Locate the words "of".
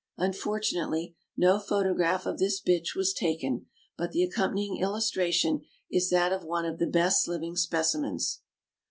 2.25-2.39, 6.33-6.43, 6.65-6.79